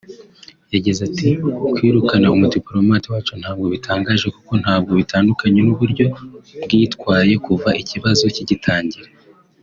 [0.73, 1.29] yagize ati
[1.73, 6.05] “Kwirukana umudipolomate wacu ntabwo bitangaje kuko ntabwo bitandukanye n’ uburyo
[6.63, 9.09] bwitwaye kuva ikibazo kigitangira